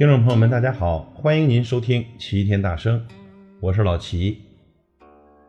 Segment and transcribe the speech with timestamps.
[0.00, 3.06] 听众朋友们，大家好，欢迎您收听齐天大圣，
[3.60, 4.40] 我是老齐。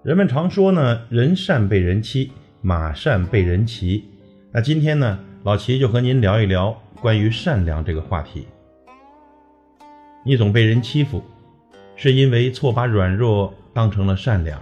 [0.03, 4.03] 人们常说呢，人善被人欺，马善被人骑。
[4.51, 8.45] 那今天呢，老齐就和您聊一聊关于善良这个话题。
[10.25, 11.23] 你总被人欺负，
[11.95, 14.61] 是因为错把软弱当成了善良。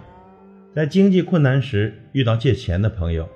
[0.75, 3.27] 在经济困难时遇到借钱的朋友，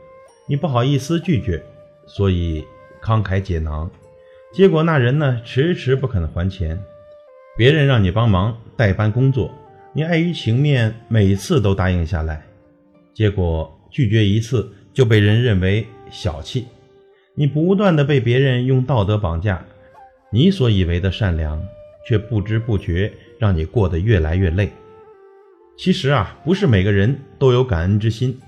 [0.47, 1.63] 你不好意思拒绝，
[2.05, 2.63] 所以
[3.01, 3.89] 慷慨解囊。
[4.53, 6.79] 结果那人呢，迟迟不肯还钱。
[7.57, 9.51] 别人让你帮忙代班工作，
[9.93, 12.45] 你碍于情面，每次都答应下来。
[13.15, 16.67] 结果拒绝一次就被人认为小气。
[17.33, 19.65] 你不断的被别人用道德绑架，
[20.31, 21.59] 你所以为的善良，
[22.07, 24.69] 却不知不觉让你过得越来越累。
[25.75, 28.39] 其实啊，不是每个人都有感恩之心，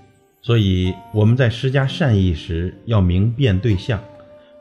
[0.44, 4.00] 所以我们在施加善意时要明辨对象。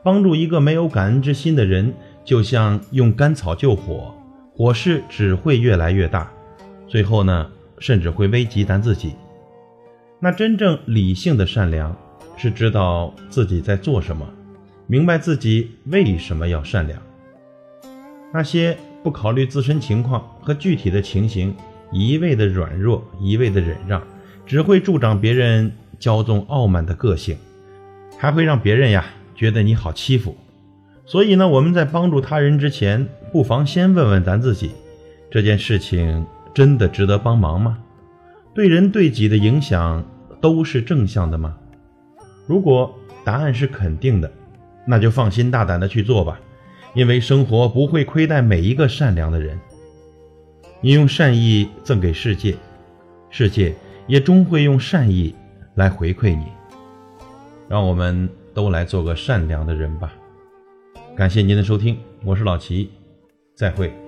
[0.05, 1.91] 帮助一个没有感恩之心的人，
[2.23, 4.13] 就像用干草救火，
[4.55, 6.31] 火势只会越来越大，
[6.87, 9.15] 最后呢，甚至会危及咱自己。
[10.19, 11.97] 那真正理性的善良，
[12.37, 14.23] 是知道自己在做什么，
[14.85, 17.01] 明白自己为什么要善良。
[18.31, 21.55] 那些不考虑自身情况和具体的情形，
[21.91, 24.03] 一味的软弱，一味的忍让，
[24.45, 27.35] 只会助长别人骄纵傲慢的个性，
[28.19, 29.03] 还会让别人呀。
[29.35, 30.35] 觉得你好欺负，
[31.05, 34.71] 所以呢，我们在帮助他人之前，不妨先问问咱自己：
[35.29, 37.77] 这件事情真的值得帮忙吗？
[38.53, 40.01] 对人对己的影响
[40.39, 41.57] 都是正向的吗？
[42.47, 44.31] 如果答案是肯定的，
[44.87, 46.39] 那就放心大胆的去做吧，
[46.93, 49.59] 因为生活不会亏待每一个善良的人。
[50.79, 52.55] 你用善意赠给世界，
[53.29, 53.75] 世界
[54.07, 55.35] 也终会用善意
[55.73, 56.45] 来回馈你。
[57.67, 58.29] 让我们。
[58.55, 60.15] 都来做个善良的人吧。
[61.13, 62.89] 感谢您的收听，我是老齐，
[63.53, 64.04] 再会。